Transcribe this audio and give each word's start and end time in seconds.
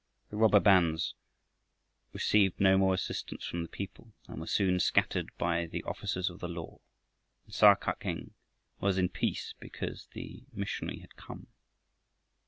The 0.31 0.35
robber 0.35 0.59
bands 0.59 1.13
received 2.11 2.59
no 2.59 2.75
more 2.75 2.95
assistance 2.95 3.45
from 3.45 3.61
the 3.61 3.69
people, 3.69 4.13
and 4.27 4.39
were 4.41 4.47
soon 4.47 4.79
scattered 4.79 5.29
by 5.37 5.67
the 5.67 5.83
officers 5.83 6.27
of 6.27 6.39
the 6.39 6.47
law. 6.47 6.79
And 7.45 7.53
Sa 7.53 7.75
kak 7.75 8.03
eng 8.03 8.33
was 8.79 8.97
in 8.97 9.09
peace 9.09 9.53
because 9.59 10.07
the 10.13 10.41
missionary 10.53 11.01
had 11.01 11.15
come. 11.17 11.49